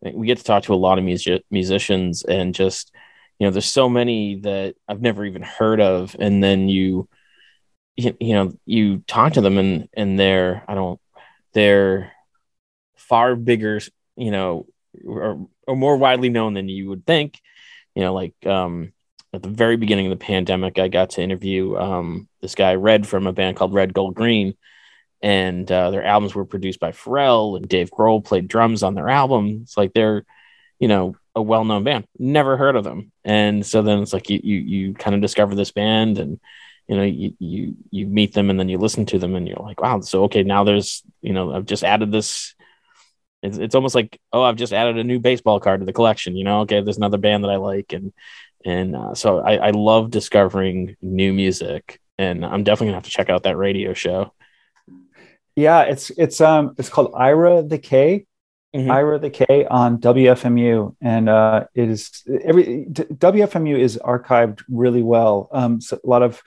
[0.00, 2.92] we get to talk to a lot of music, musicians and just
[3.38, 6.16] you know there's so many that i've never even heard of.
[6.18, 7.08] And then you
[7.96, 11.00] you, you know you talk to them and and they're i don't
[11.52, 12.12] they're
[12.96, 13.80] far bigger
[14.16, 14.66] you know
[15.04, 17.40] or, or more widely known than you would think.
[17.94, 18.92] You know like um
[19.32, 23.06] at the very beginning of the pandemic, I got to interview um, this guy Red
[23.06, 24.54] from a band called Red Gold Green,
[25.22, 29.08] and uh, their albums were produced by Pharrell and Dave Grohl played drums on their
[29.08, 29.60] album.
[29.62, 30.24] It's like they're,
[30.78, 32.06] you know, a well-known band.
[32.18, 35.54] Never heard of them, and so then it's like you you you kind of discover
[35.54, 36.40] this band and.
[36.90, 39.58] You know, you, you you meet them and then you listen to them and you're
[39.58, 40.00] like, wow.
[40.00, 42.54] So okay, now there's you know I've just added this
[43.42, 46.36] it's, it's almost like oh i've just added a new baseball card to the collection
[46.36, 48.12] you know okay there's another band that i like and
[48.64, 53.10] and uh, so I, I love discovering new music and i'm definitely gonna have to
[53.10, 54.32] check out that radio show
[55.58, 58.24] yeah it's it's um it's called ira the k
[58.74, 58.90] mm-hmm.
[58.90, 65.48] ira the k on wfmu and uh it is every wfmu is archived really well
[65.52, 66.40] um so a lot of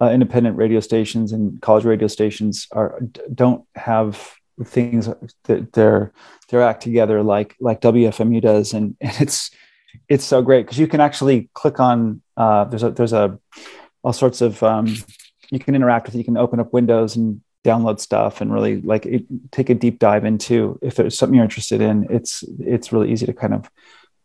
[0.00, 3.00] uh, independent radio stations and college radio stations are
[3.34, 5.08] don't have things
[5.44, 6.12] that they're
[6.48, 9.50] they're act together like like wfmu does and, and it's
[10.08, 13.38] it's so great because you can actually click on uh, there's a there's a
[14.02, 14.96] all sorts of um,
[15.50, 16.18] you can interact with it.
[16.18, 19.98] You can open up windows and download stuff and really like it, take a deep
[19.98, 22.06] dive into if there's something you're interested in.
[22.10, 23.70] It's it's really easy to kind of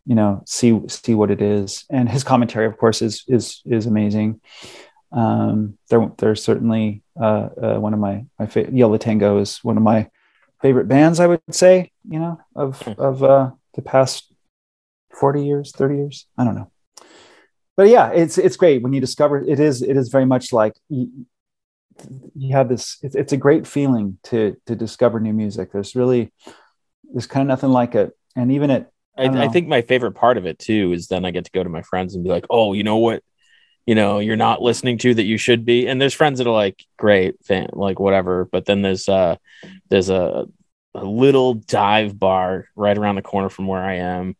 [0.06, 1.84] you know see see what it is.
[1.90, 4.40] And his commentary, of course, is is is amazing.
[5.12, 9.58] Um, they're they're certainly uh, uh, one of my my favorite Yo La Tengo is
[9.64, 10.10] one of my
[10.60, 11.20] favorite bands.
[11.20, 12.92] I would say you know of hmm.
[12.98, 14.32] of uh, the past
[15.18, 16.70] 40 years 30 years i don't know
[17.76, 20.74] but yeah it's it's great when you discover it is it is very much like
[22.34, 25.72] you, have this it's, it's a great feeling to to discover new music.
[25.72, 26.32] There's really
[27.12, 28.16] there's kind of nothing like it.
[28.36, 31.24] And even it I, I, I think my favorite part of it too is then
[31.24, 33.22] i get to go to my friends and be like oh you know what?
[33.86, 35.86] You know you're not listening to that you should be.
[35.86, 38.44] And there's friends that are like great fan like whatever.
[38.44, 39.36] But then there's uh
[39.88, 40.46] there's a
[40.94, 44.36] a little dive bar right around the corner from where i am.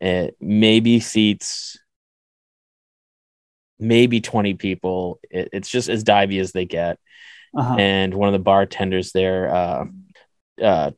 [0.00, 1.78] It maybe seats
[3.82, 6.98] maybe 20 people it, it's just as divey as they get
[7.56, 7.76] uh-huh.
[7.78, 9.84] and one of the bartenders there uh,
[10.62, 10.90] uh,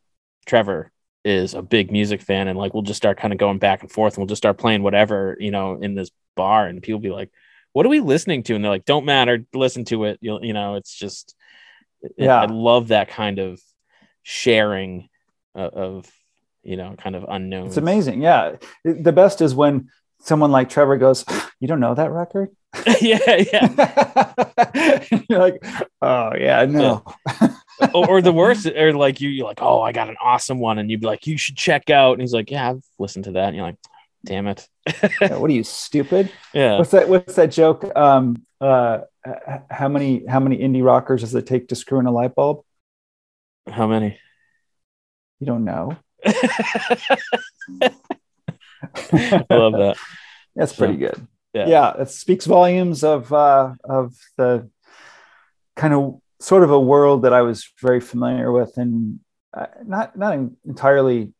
[0.46, 0.90] trevor
[1.24, 3.90] is a big music fan and like we'll just start kind of going back and
[3.90, 7.10] forth and we'll just start playing whatever you know in this bar and people be
[7.10, 7.30] like
[7.72, 10.52] what are we listening to and they're like don't matter listen to it you'll you
[10.52, 11.34] know it's just
[12.18, 13.60] yeah i love that kind of
[14.22, 15.08] sharing
[15.54, 16.10] of
[16.64, 17.66] you know, kind of unknown.
[17.66, 18.22] It's amazing.
[18.22, 18.56] Yeah.
[18.84, 21.24] The best is when someone like Trevor goes,
[21.60, 22.50] You don't know that record?
[23.00, 25.04] yeah, yeah.
[25.28, 25.64] you're like,
[26.02, 27.04] oh yeah, no.
[27.40, 27.54] Yeah.
[27.94, 30.78] or, or, the worst, or like you, you're like, oh, I got an awesome one,
[30.78, 32.12] and you'd be like, you should check out.
[32.12, 33.48] And he's like, yeah, I've listened to that.
[33.48, 33.78] And you're like,
[34.24, 34.68] damn it.
[35.20, 36.30] yeah, what are you stupid?
[36.52, 36.78] Yeah.
[36.78, 37.08] What's that?
[37.08, 37.84] What's that joke?
[37.96, 39.00] Um, uh,
[39.70, 42.62] how many how many indie rockers does it take to screw in a light bulb?
[43.68, 44.18] How many?
[45.40, 45.96] You don't know.
[46.24, 46.32] I
[49.50, 49.96] love that.
[50.54, 51.26] That's pretty good.
[51.54, 51.66] Yeah.
[51.68, 54.68] yeah, it speaks volumes of uh, of the
[55.76, 59.20] kind of sort of a world that I was very familiar with and
[59.56, 60.36] uh, not not
[60.66, 61.32] entirely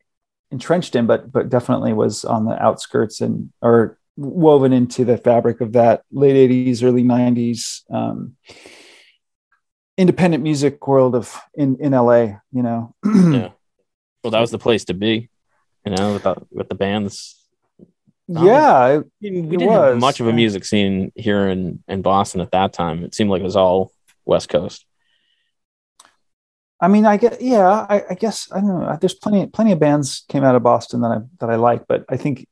[0.51, 5.59] entrenched in, but but definitely was on the outskirts and or woven into the fabric
[5.59, 8.37] of that late '80s, early '90s um,
[9.97, 12.39] independent music world of in in LA.
[12.53, 12.95] You know.
[13.05, 13.49] yeah.
[14.23, 15.29] Well, that was the place to be.
[15.85, 17.35] You know, with the, with the bands.
[18.27, 22.01] Yeah, it, we didn't it have was, much of a music scene here in in
[22.01, 23.03] Boston at that time.
[23.03, 23.91] It seemed like it was all
[24.25, 24.85] West Coast.
[26.81, 28.97] I mean, I get, yeah, I, I guess I don't know.
[28.99, 32.03] There's plenty, plenty of bands came out of Boston that I that I like, but
[32.09, 32.47] I think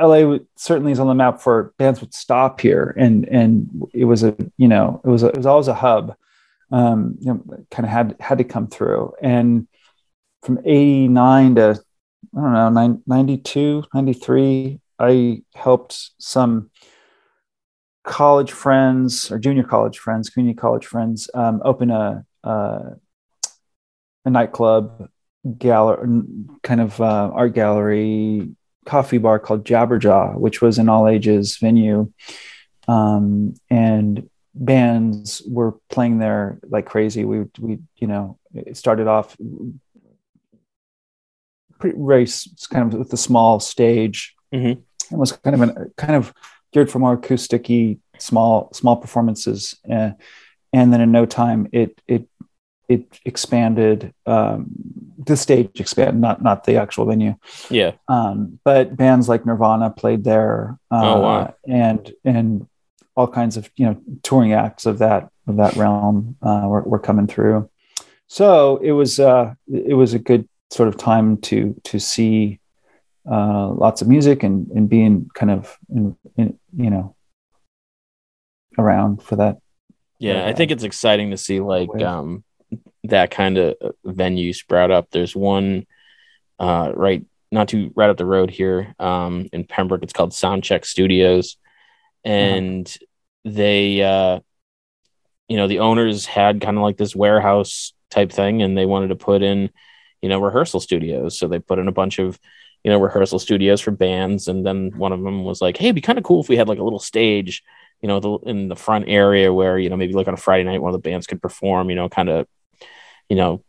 [0.00, 4.22] LA certainly is on the map for bands would stop here, and and it was
[4.22, 6.14] a, you know, it was a, it was always a hub,
[6.70, 9.66] um, you know, kind of had had to come through, and
[10.42, 11.82] from '89 to
[12.36, 16.70] I don't know, nine- 92, 93, I helped some
[18.04, 22.24] college friends or junior college friends, community college friends, um, open a.
[22.44, 22.90] Uh,
[24.24, 25.08] a nightclub
[25.58, 26.22] gallery
[26.62, 28.50] kind of uh, art gallery
[28.84, 32.10] coffee bar called jabberjaw which was an all ages venue
[32.88, 39.36] um, and bands were playing there like crazy we we you know it started off
[41.78, 44.82] pretty race kind of with a small stage Mhm.
[45.10, 46.32] It was kind of an kind of
[46.72, 50.10] geared for more acousticy small small performances uh,
[50.72, 52.28] and then in no time it it
[52.88, 54.66] it expanded um,
[55.24, 57.34] the stage expanded not not the actual venue
[57.70, 57.92] Yeah.
[58.08, 61.54] um, but bands like nirvana played there uh, Oh, wow.
[61.66, 62.66] and and
[63.16, 66.98] all kinds of you know touring acts of that of that realm uh, were, were
[66.98, 67.68] coming through
[68.26, 72.58] so it was uh, it was a good sort of time to to see
[73.30, 77.14] uh, lots of music and and being kind of in, in, you know
[78.78, 79.58] around for that
[80.18, 82.44] Yeah, I think it's exciting to see like um
[83.04, 83.74] that kind of
[84.04, 85.08] venue sprout up.
[85.10, 85.86] There's one
[86.58, 90.02] uh right not too right up the road here um in Pembroke.
[90.02, 91.56] It's called Soundcheck Studios.
[92.24, 92.96] And
[93.44, 94.40] they uh
[95.48, 99.08] you know, the owners had kind of like this warehouse type thing and they wanted
[99.08, 99.70] to put in,
[100.20, 101.38] you know, rehearsal studios.
[101.38, 102.38] So they put in a bunch of
[102.84, 104.48] you know, rehearsal studios for bands.
[104.48, 106.56] And then one of them was like, Hey, it'd be kind of cool if we
[106.56, 107.62] had like a little stage
[108.00, 110.62] you know, the, in the front area where, you know, maybe like on a Friday
[110.62, 112.46] night, one of the bands could perform, you know, kind of,
[113.28, 113.64] you know,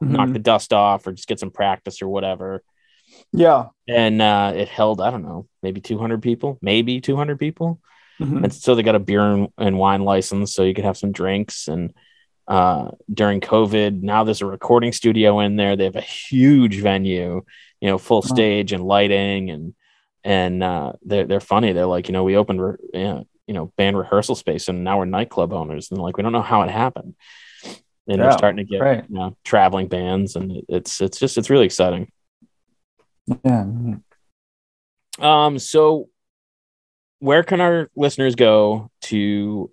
[0.00, 0.32] knock Mhm.
[0.32, 2.62] the dust off or just get some practice or whatever.
[3.32, 7.80] yeah And uh, it held, I don't know, maybe 200 people, maybe 200 people.
[8.20, 8.44] Mhm.
[8.44, 11.12] And so they got a beer and, and wine license so you could have some
[11.12, 11.68] drinks.
[11.68, 11.92] And
[12.46, 15.76] uh, during COVID, now there's a recording studio in there.
[15.76, 17.42] They have a huge venue,
[17.80, 19.74] you know, full stage and lighting and,
[20.24, 21.72] and uh, they're, they're funny.
[21.72, 25.04] They're like, you know, we opened, re- you know, band rehearsal space and now we're
[25.06, 25.90] nightclub owners.
[25.90, 27.14] And like, we don't know how it happened.
[27.64, 29.04] And Yeah, they're starting to get, right.
[29.08, 32.10] you know, traveling bands and it's, it's just, it's really exciting.
[33.44, 33.64] yeah.
[35.20, 36.08] Um, so
[37.20, 39.70] where can our listeners go to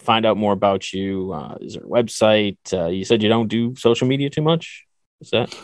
[0.00, 1.32] find out more about you?
[1.32, 2.58] Uh, is there a website?
[2.72, 4.84] Uh, you said you don't do social media too much.
[5.20, 5.54] Is that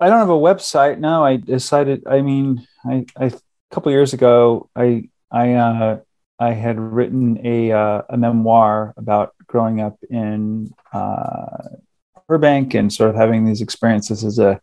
[0.00, 0.98] I don't have a website.
[0.98, 1.24] now.
[1.24, 2.06] I decided.
[2.06, 3.32] I mean, I, I a
[3.70, 6.00] couple years ago, I I uh,
[6.38, 11.68] I had written a uh, a memoir about growing up in uh,
[12.28, 14.60] Burbank and sort of having these experiences as a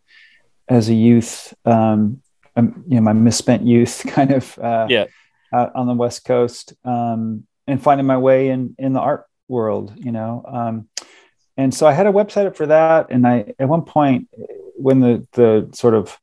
[0.67, 1.53] as a youth.
[1.65, 2.21] Um,
[2.55, 4.57] um, you know, my misspent youth, kind of.
[4.59, 5.05] Uh, Yeah.
[5.53, 9.93] Out on the West Coast, um, and finding my way in in the art world.
[9.95, 10.43] You know.
[10.45, 10.89] Um,
[11.55, 13.07] and so I had a website up for that.
[13.11, 14.27] And I, at one point,
[14.77, 16.17] when the the sort of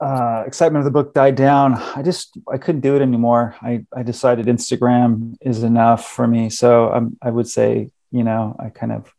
[0.00, 3.54] uh, excitement of the book died down, I just I couldn't do it anymore.
[3.60, 6.50] I I decided Instagram is enough for me.
[6.50, 9.12] So um, I would say, you know, I kind of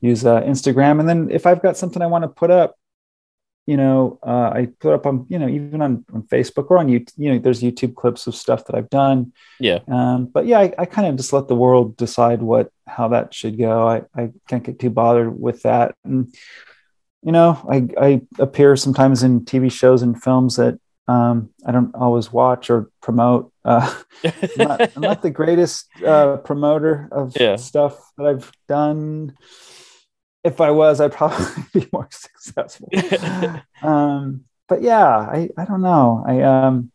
[0.00, 2.76] use uh, Instagram, and then if I've got something I want to put up,
[3.66, 6.88] you know, uh, I put up on you know even on, on Facebook or on
[6.88, 7.12] YouTube.
[7.16, 9.32] You know, there's YouTube clips of stuff that I've done.
[9.60, 9.78] yeah.
[9.86, 13.32] Um, but yeah, I, I kind of just let the world decide what how that
[13.32, 13.86] should go.
[13.86, 15.94] I, I can't get too bothered with that.
[16.02, 16.34] And
[17.22, 21.94] you know, I, I appear sometimes in TV shows and films that um, I don't
[21.94, 23.52] always watch or promote.
[23.64, 23.94] Uh,
[24.24, 27.56] I'm, not, I'm not the greatest uh, promoter of Yeah.
[27.56, 29.36] stuff that I've done.
[30.42, 32.90] If I was, I'd probably be more successful.
[33.82, 36.24] um, but yeah, I, I don't know.
[36.26, 36.90] I um,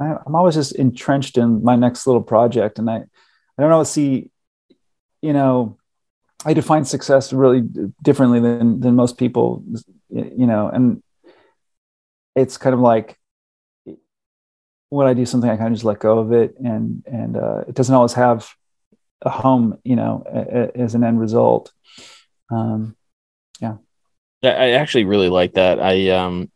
[0.00, 3.02] I, I'm always just entrenched in my next little project, and I I
[3.62, 3.84] don't know.
[3.84, 4.30] See,
[5.22, 5.78] you know,
[6.44, 7.62] I define success really
[8.02, 9.62] differently than than most people.
[10.08, 11.02] You know, and
[12.34, 13.18] it's kind of like
[14.88, 17.64] when I do something, I kind of just let go of it, and and uh,
[17.68, 18.48] it doesn't always have
[19.22, 21.72] a home, you know, a, a, as an end result.
[22.50, 22.96] Um,
[24.42, 25.80] I I actually really like that.
[25.80, 26.50] I um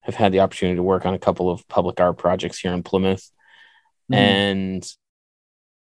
[0.00, 2.82] have had the opportunity to work on a couple of public art projects here in
[2.82, 3.30] Plymouth,
[4.12, 4.92] mm, and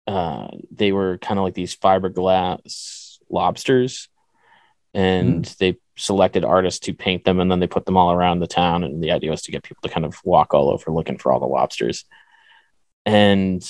[0.07, 4.09] uh, they were kind of like these fiberglass lobsters,
[4.95, 5.57] and mm.
[5.59, 8.85] they selected artists to paint them, and then they put them all around the town.
[8.85, 11.33] And the idea was to get people to kind of walk all over looking for
[11.33, 12.05] all the lobsters.
[13.07, 13.63] And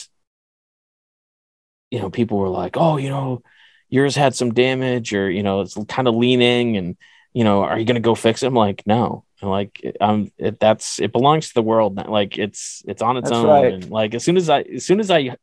[1.90, 3.42] you know, people were like, "Oh, you know,
[3.88, 6.96] yours had some damage, or you know, it's kind of leaning, and
[7.32, 10.30] you know, are you going to go fix it?" I'm like, "No." And like, um,
[10.38, 11.96] it, that's it belongs to the world.
[11.96, 13.46] Like, it's it's on its that's own.
[13.46, 13.72] Right.
[13.74, 15.36] And like, as soon as I, as soon as I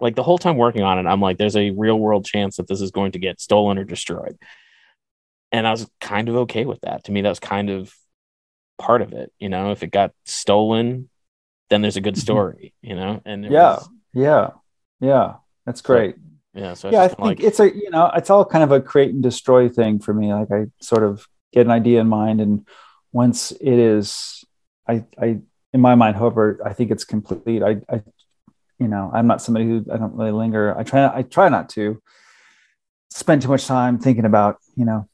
[0.00, 2.66] like the whole time working on it, I'm like, there's a real world chance that
[2.66, 4.38] this is going to get stolen or destroyed.
[5.52, 7.04] And I was kind of okay with that.
[7.04, 7.94] To me, that was kind of
[8.78, 9.32] part of it.
[9.38, 11.08] You know, if it got stolen,
[11.70, 12.22] then there's a good mm-hmm.
[12.22, 13.22] story, you know?
[13.24, 14.50] And yeah, was, yeah,
[15.00, 15.34] yeah,
[15.64, 16.16] that's great.
[16.16, 16.74] So, yeah.
[16.74, 19.14] So yeah, I think like, it's a, you know, it's all kind of a create
[19.14, 20.34] and destroy thing for me.
[20.34, 22.40] Like I sort of get an idea in mind.
[22.40, 22.66] And
[23.12, 24.44] once it is,
[24.88, 25.38] I, I,
[25.72, 27.62] in my mind, however, I think it's complete.
[27.62, 28.02] I, I
[28.78, 30.76] you know i'm not somebody who i don't really linger.
[30.76, 32.02] I try i try not to
[33.10, 35.08] spend too much time thinking about you know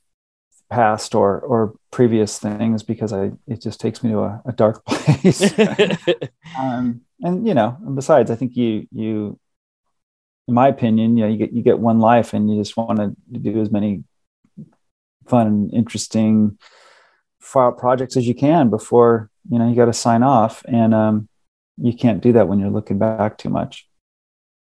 [0.71, 4.85] past or or previous things because i it just takes me to a, a dark
[4.87, 5.53] place.
[6.59, 9.39] Um, and you know and besides i think you you
[10.49, 12.99] in my opinion you know you get you get one life and you just want
[12.99, 14.03] to do as many
[15.29, 16.59] fun and interesting
[17.41, 20.63] projects as you can before you know you got to sign off.
[20.67, 21.29] And um
[21.81, 23.89] you can't do that when you're looking back too much.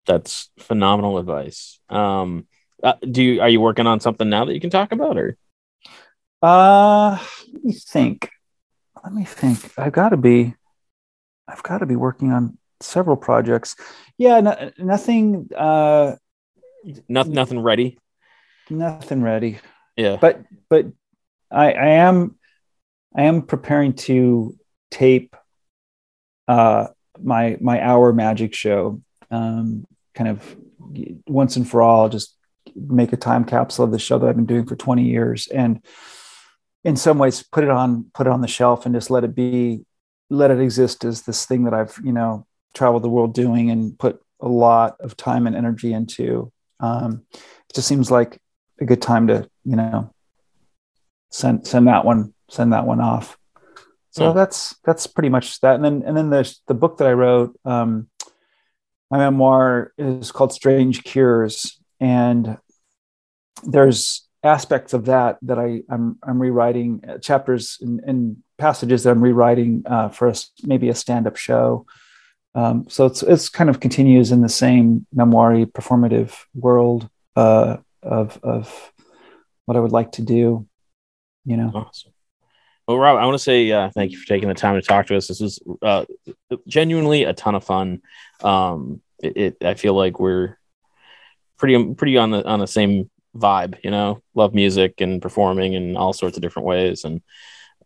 [0.06, 1.80] That's phenomenal advice.
[1.90, 2.48] Um,
[2.84, 5.38] uh, do you are you working on something now that you can talk about, or?
[6.42, 7.18] Uh,
[7.54, 8.30] let me think.
[9.04, 9.72] Let me think.
[9.78, 10.54] I've got to be.
[11.48, 13.76] I've got to be working on several projects.
[14.18, 15.50] Yeah, no, nothing.
[15.56, 16.16] Uh,
[17.08, 17.34] nothing.
[17.34, 17.98] Nothing ready.
[18.70, 19.60] Nothing ready.
[19.96, 20.88] Yeah, but but
[21.52, 22.36] I I am
[23.16, 24.56] I am preparing to
[24.92, 25.36] tape
[26.48, 26.88] uh
[27.22, 29.02] my my hour magic show
[29.32, 30.56] um, kind of
[31.28, 32.36] once and for all just
[32.76, 35.84] make a time capsule of the show that I've been doing for 20 years and
[36.84, 39.36] in some ways put it on put it on the shelf and just let it
[39.36, 39.86] be
[40.30, 43.98] let it exist as this thing that I've you know traveled the world doing and
[43.98, 46.52] put a lot of time and energy into.
[46.80, 48.40] Um, it just seems like
[48.80, 50.14] a good time to you know
[51.32, 53.38] send send that one send that one off
[54.16, 54.38] so hmm.
[54.38, 55.76] that's that's pretty much that.
[55.76, 58.08] And then and then the the book that I wrote, um,
[59.12, 62.58] my memoir is called Strange Cures, and
[63.64, 69.12] there's aspects of that that I I'm I'm rewriting uh, chapters and, and passages that
[69.12, 71.86] I'm rewriting uh, for a, maybe a stand up show.
[72.54, 78.40] Um, so it's it's kind of continues in the same memoir performative world uh, of
[78.44, 78.94] of
[79.66, 80.66] what I would like to do.
[81.44, 81.72] You know.
[81.76, 82.15] Awesome.
[82.88, 85.08] Well, Rob, I want to say uh, thank you for taking the time to talk
[85.08, 85.28] to us.
[85.28, 86.06] This was uh,
[86.68, 88.02] genuinely a ton of fun.
[88.44, 90.60] Um, it, it, I feel like we're
[91.58, 93.78] pretty pretty on the on the same vibe.
[93.84, 97.22] You know, love music and performing in all sorts of different ways, and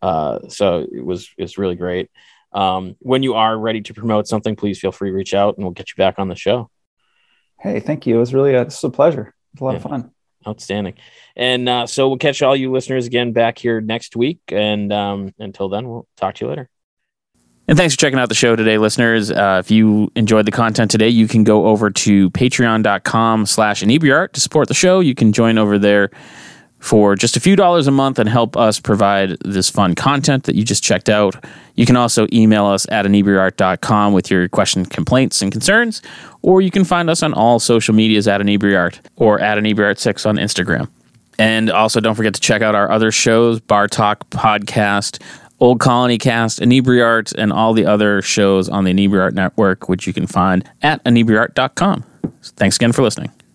[0.02, 2.10] uh, so it was it's really great.
[2.52, 5.64] Um, when you are ready to promote something, please feel free to reach out, and
[5.64, 6.70] we'll get you back on the show.
[7.58, 8.16] Hey, thank you.
[8.16, 9.34] It was really a, this was a pleasure.
[9.52, 9.76] It's a lot yeah.
[9.76, 10.10] of fun.
[10.46, 10.94] Outstanding.
[11.36, 14.40] And uh, so we'll catch all you listeners again back here next week.
[14.48, 16.70] And um, until then, we'll talk to you later.
[17.68, 19.30] And thanks for checking out the show today, listeners.
[19.30, 24.32] Uh, if you enjoyed the content today, you can go over to patreon.com slash inebriart
[24.32, 24.98] to support the show.
[24.98, 26.10] You can join over there
[26.80, 30.56] for just a few dollars a month and help us provide this fun content that
[30.56, 31.44] you just checked out.
[31.76, 36.02] You can also email us at inebriart.com with your questions, complaints, and concerns,
[36.42, 40.36] or you can find us on all social medias at inebriart or at inebriart6 on
[40.36, 40.88] Instagram.
[41.38, 45.22] And also, don't forget to check out our other shows Bar Talk Podcast,
[45.58, 50.12] Old Colony Cast, Inebriart, and all the other shows on the Inebriart Network, which you
[50.12, 52.04] can find at inebriart.com.
[52.42, 53.30] Thanks again for listening.